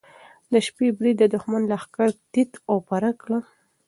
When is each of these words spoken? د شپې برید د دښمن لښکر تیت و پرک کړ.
د 0.51 0.53
شپې 0.65 0.87
برید 0.97 1.17
د 1.19 1.23
دښمن 1.33 1.61
لښکر 1.71 2.09
تیت 2.31 2.51
و 2.69 2.73
پرک 2.87 3.15
کړ. 3.23 3.31